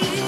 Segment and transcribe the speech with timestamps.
[0.00, 0.27] you.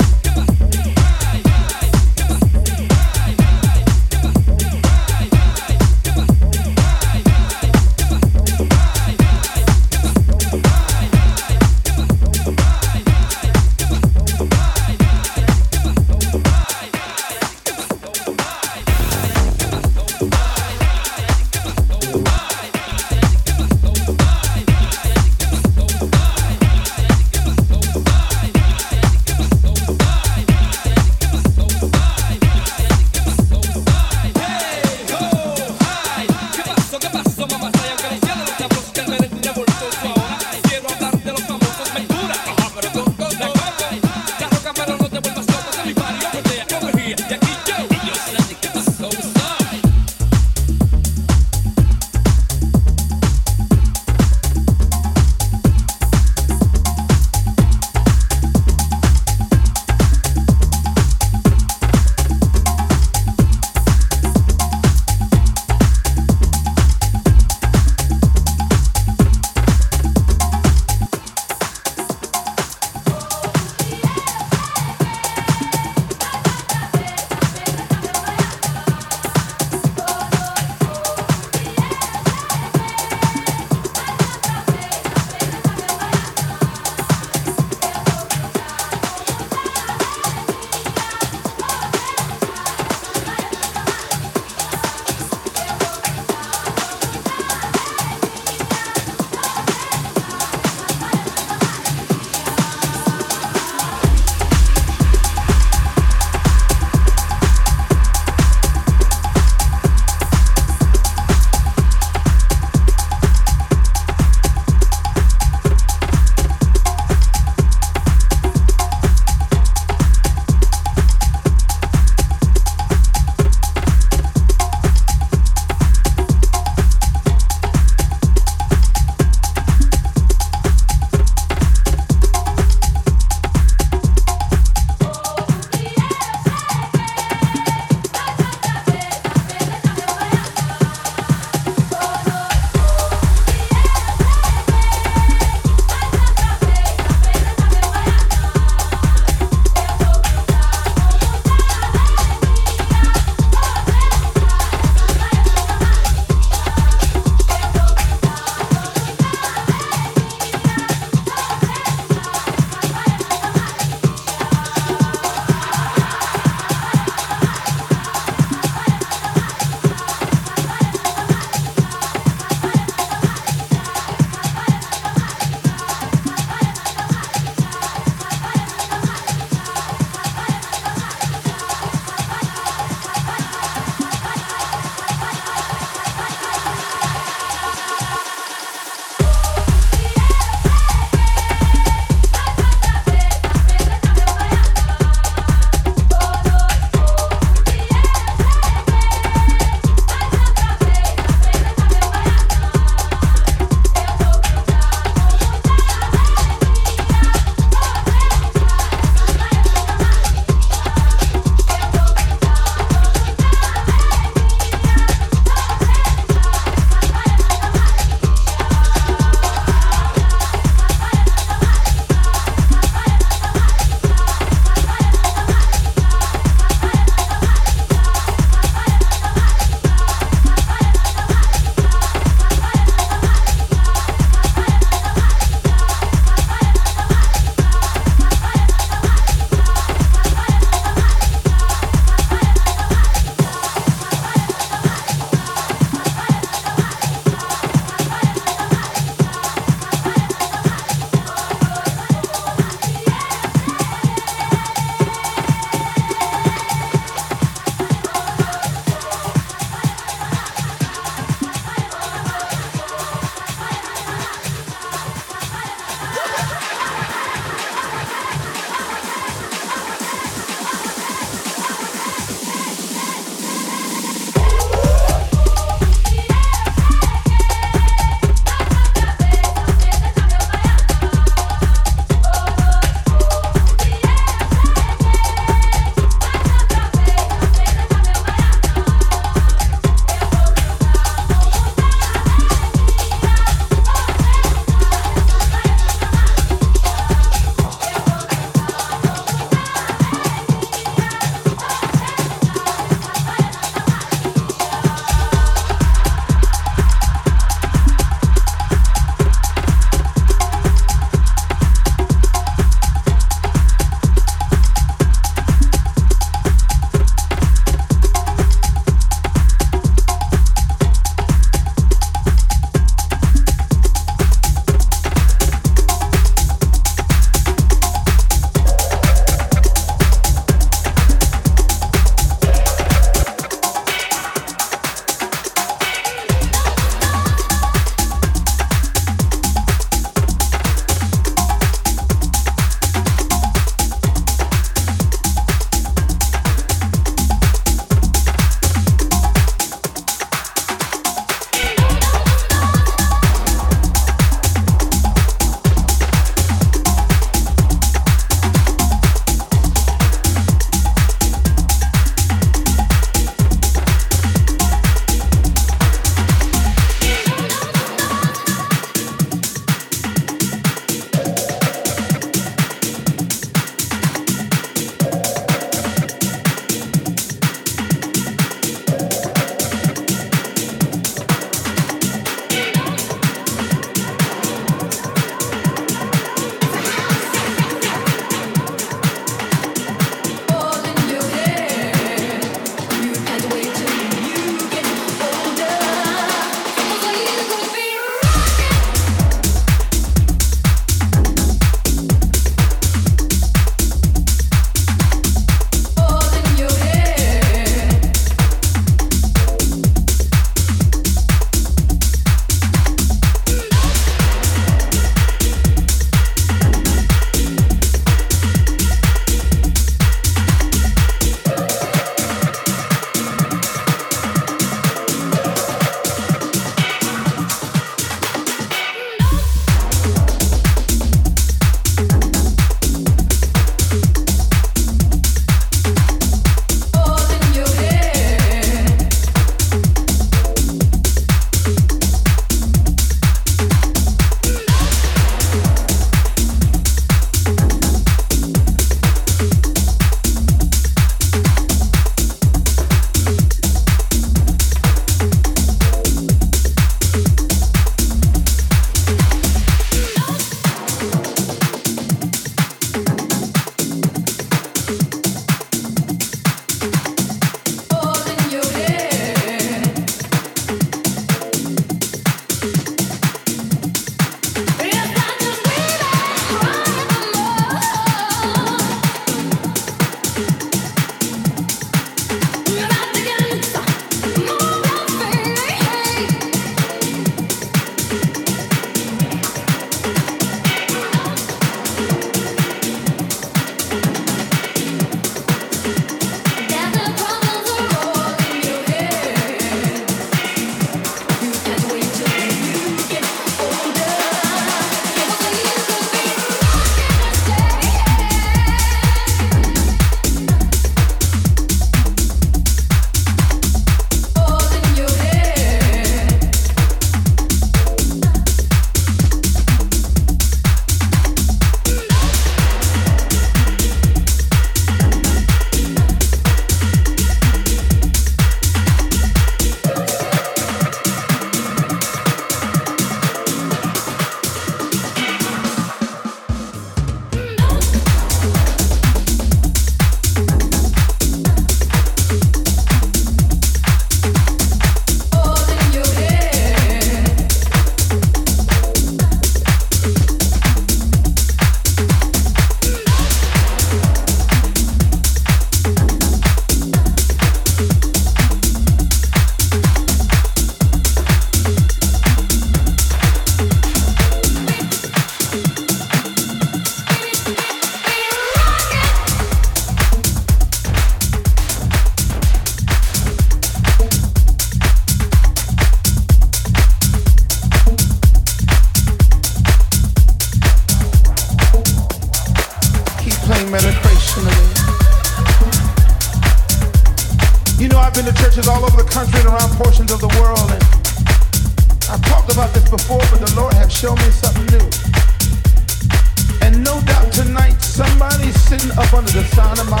[599.21, 600.00] Under the sound of my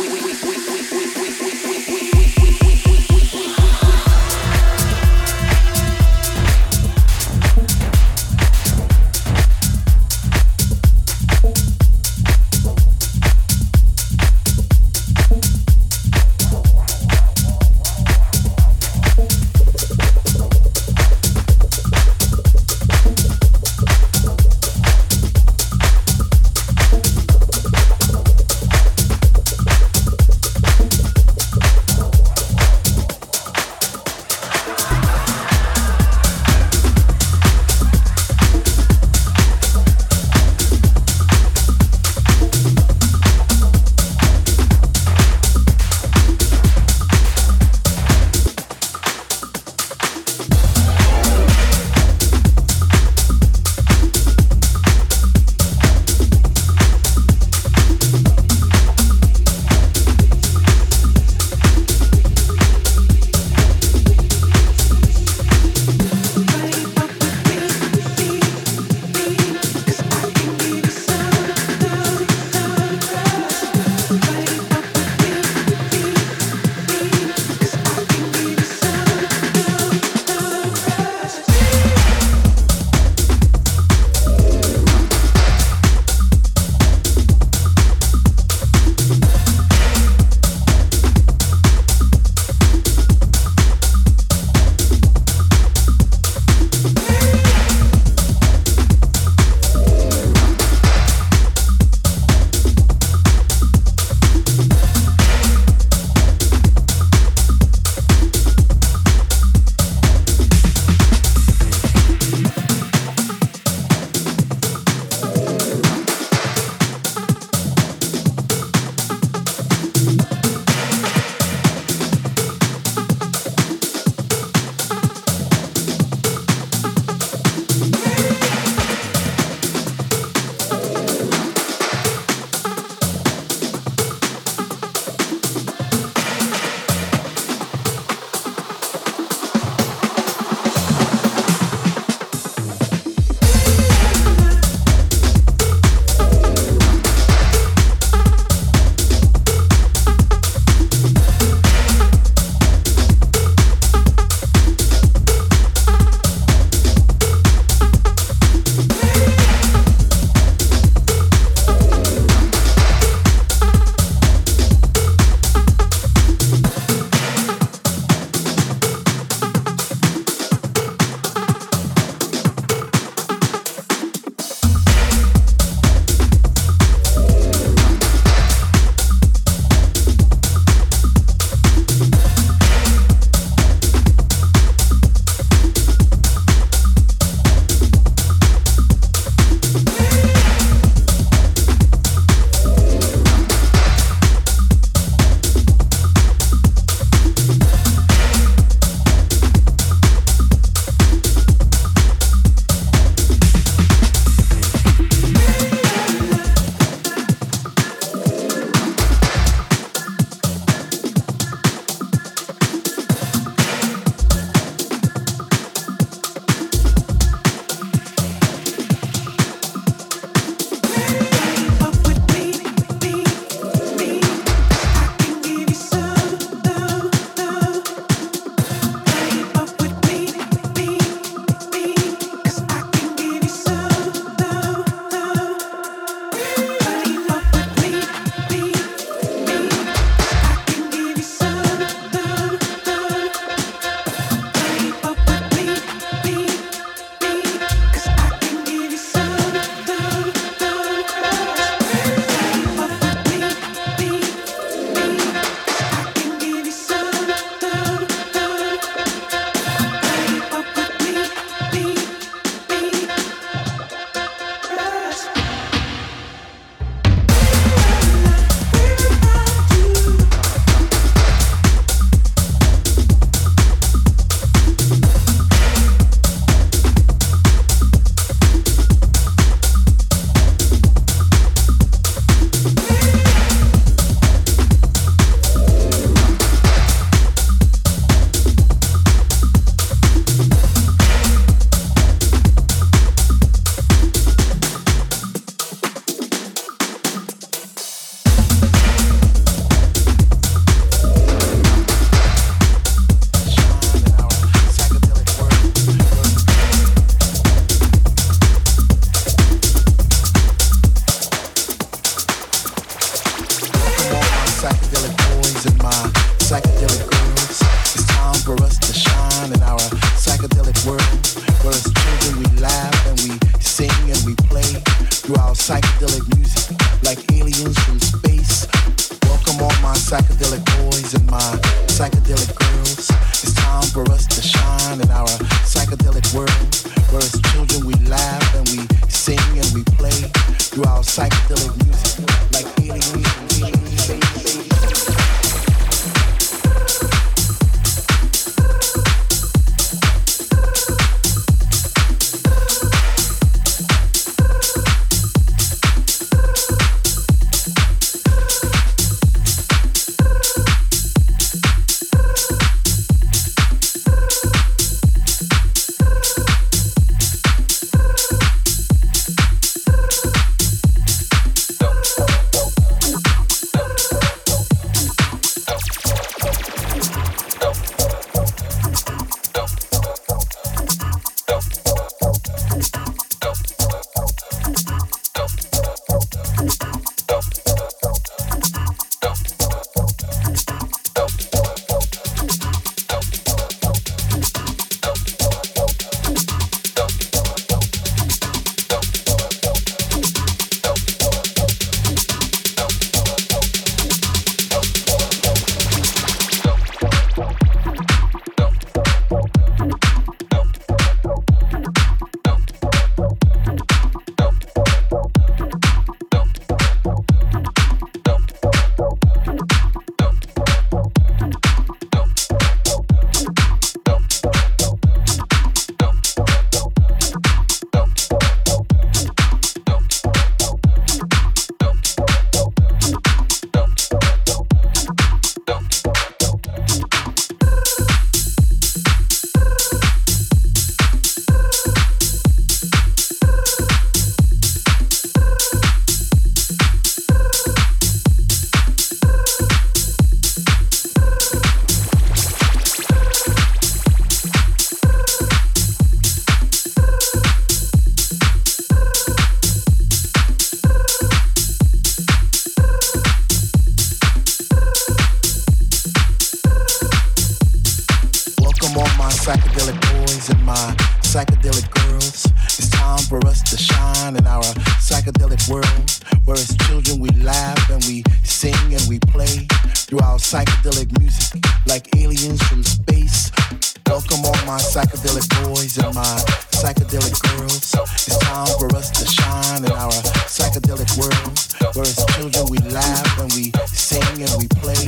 [485.63, 486.37] boys and my
[486.71, 487.93] psychedelic girls.
[488.27, 490.11] It's time for us to shine in our
[490.47, 495.05] psychedelic world, where as children we laugh and we sing and we play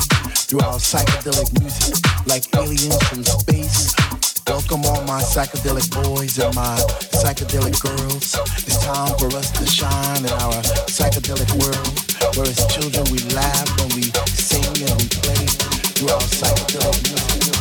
[0.48, 3.94] through our psychedelic music like aliens from space.
[4.48, 6.78] Welcome all my psychedelic boys and my
[7.22, 8.36] psychedelic girls.
[8.68, 13.68] It's time for us to shine in our psychedelic world, where as children we laugh
[13.82, 15.46] and we sing and we play
[15.96, 17.53] through our psychedelic music.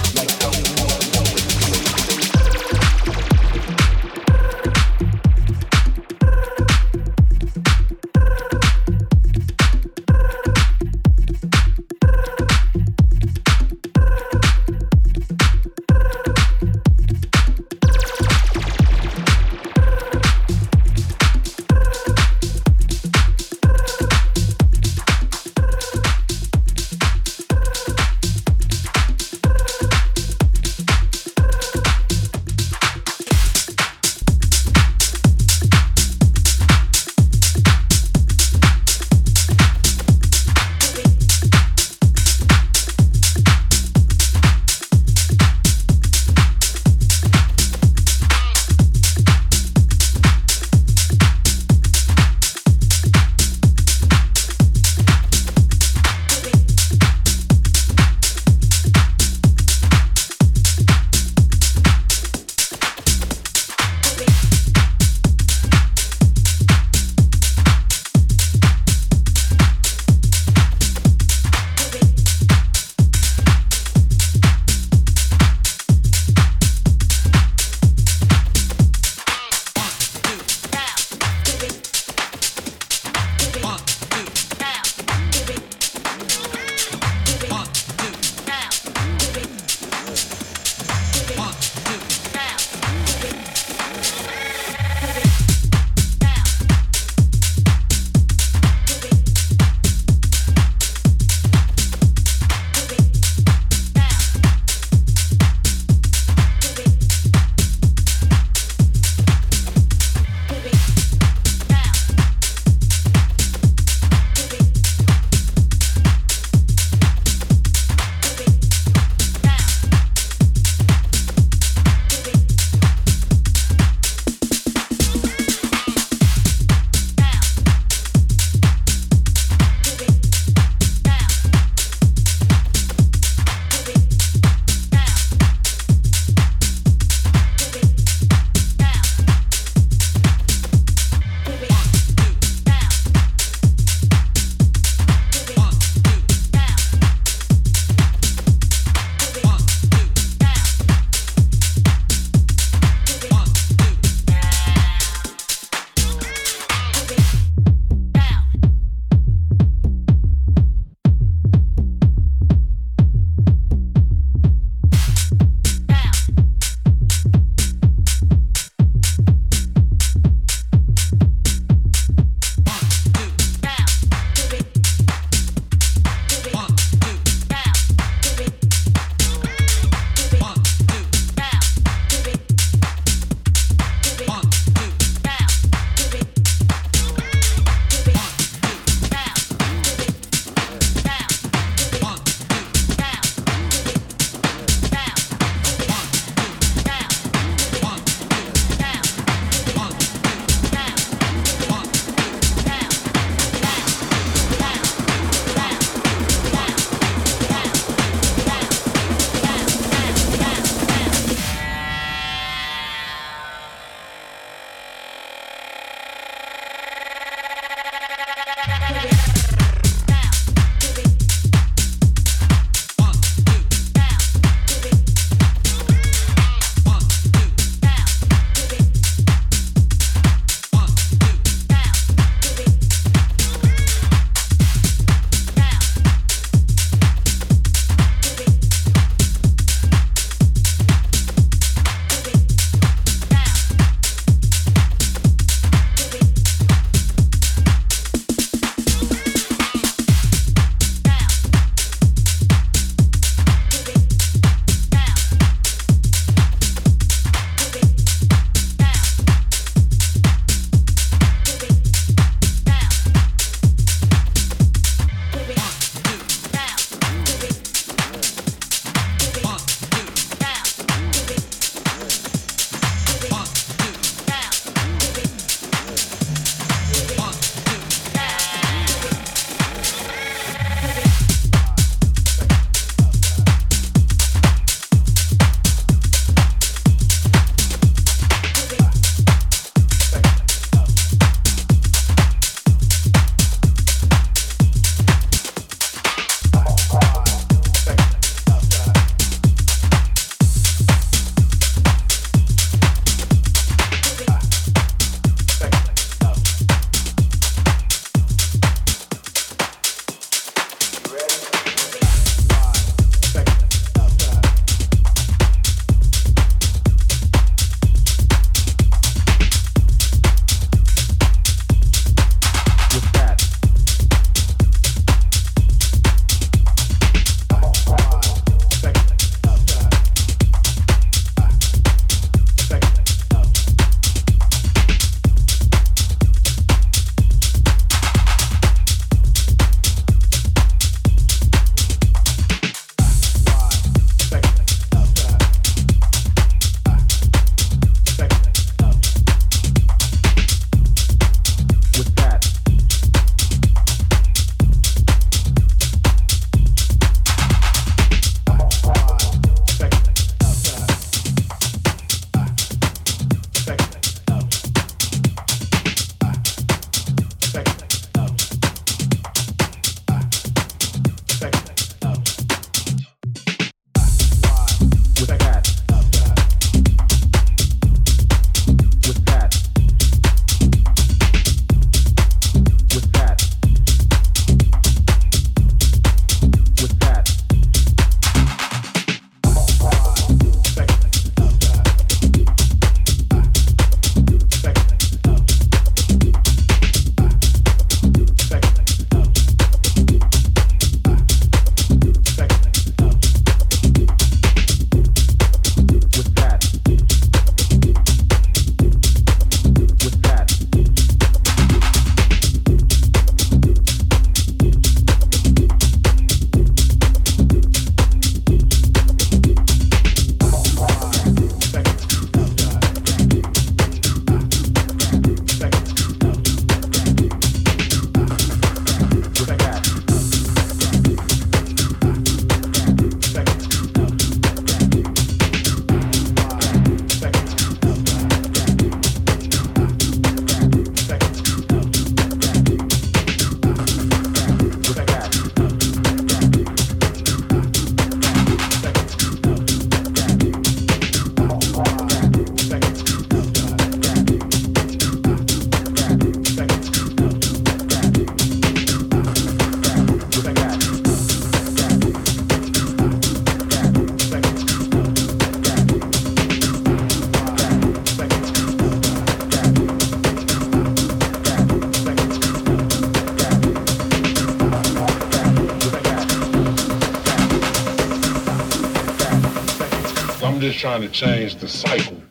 [480.82, 482.21] Trying to change the cycle.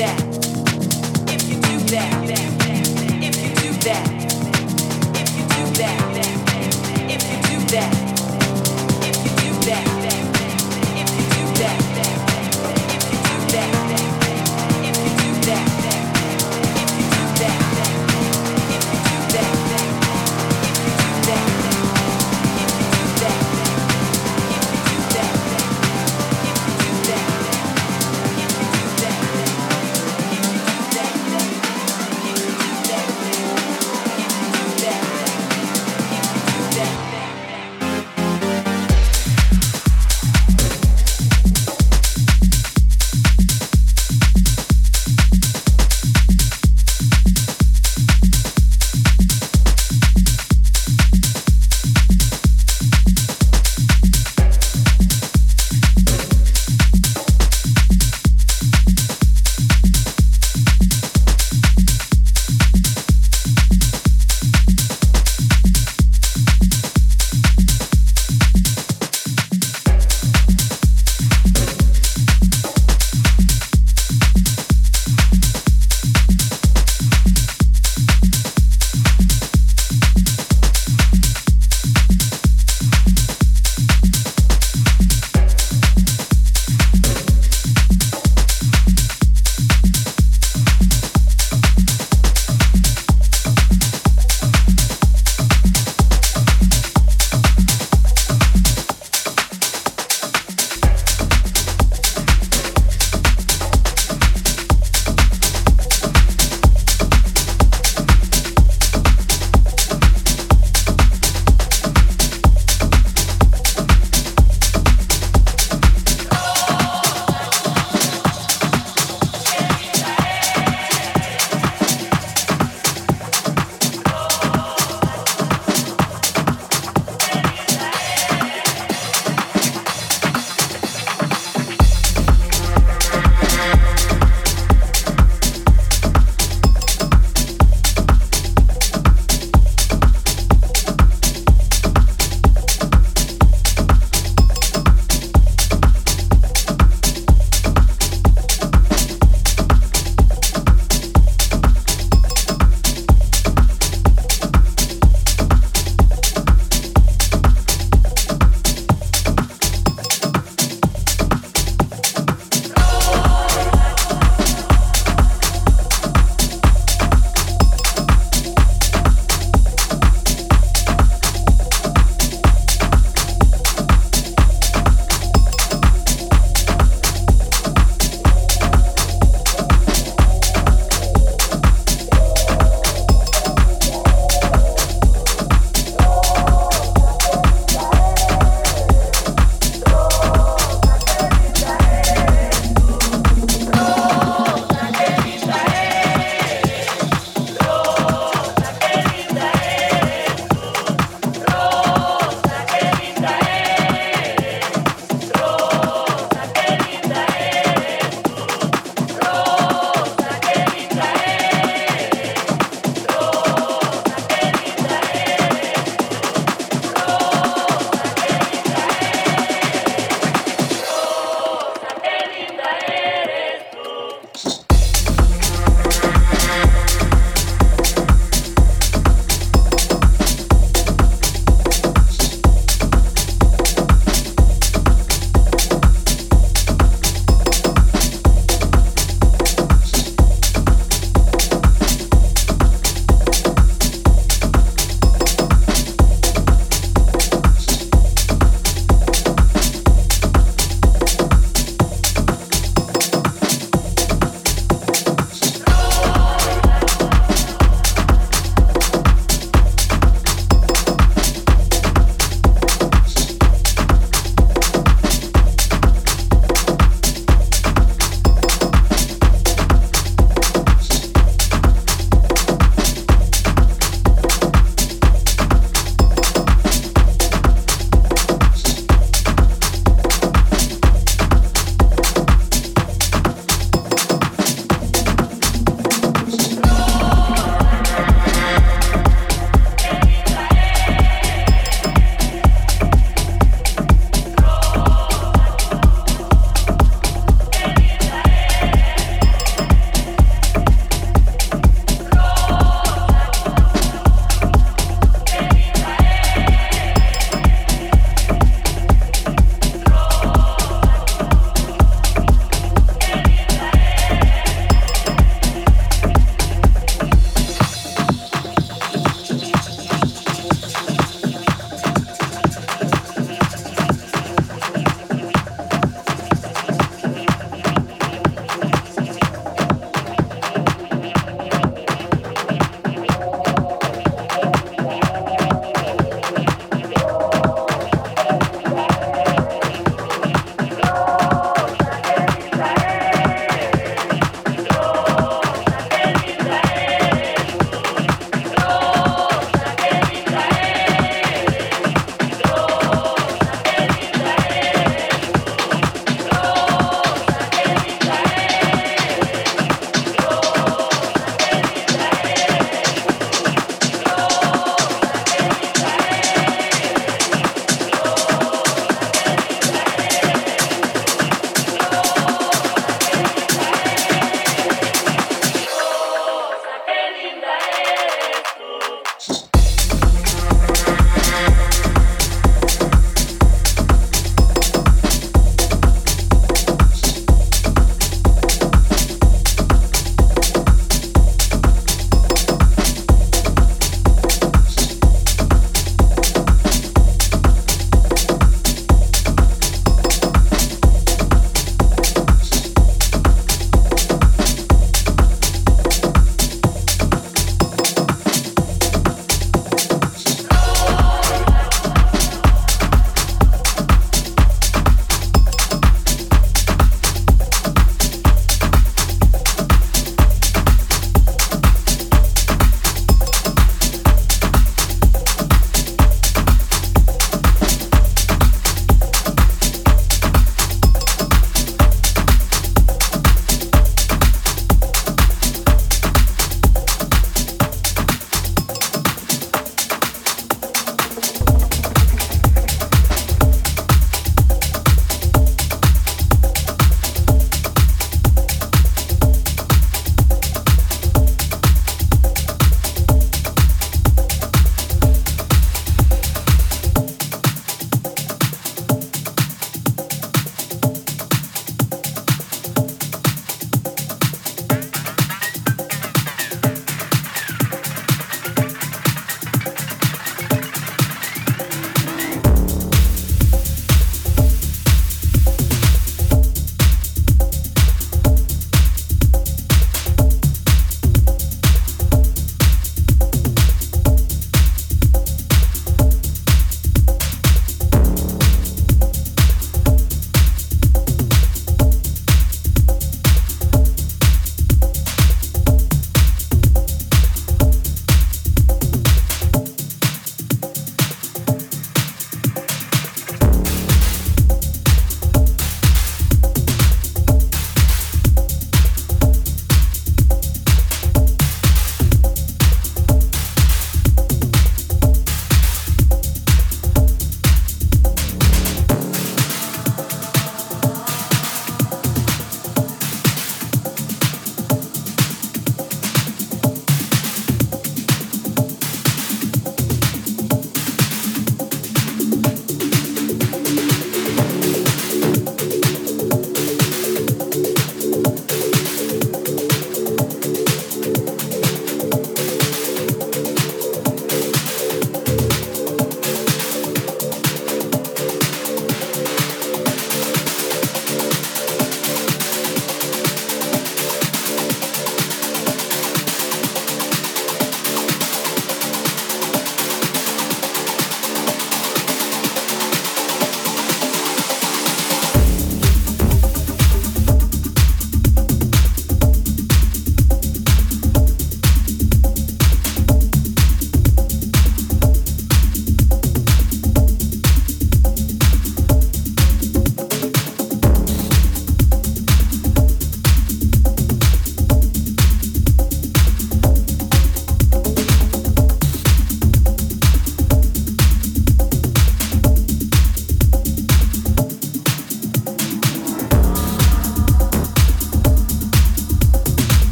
[0.00, 0.30] That,